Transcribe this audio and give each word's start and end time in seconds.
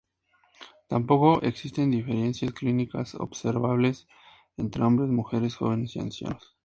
Tampoco 0.87 1.43
existen 1.43 1.91
diferencias 1.91 2.53
clínicas 2.55 3.13
observables 3.13 4.07
entre 4.57 4.81
hombres, 4.81 5.09
mujeres, 5.11 5.57
jóvenes 5.57 5.95
y 5.95 5.99
ancianos. 5.99 6.57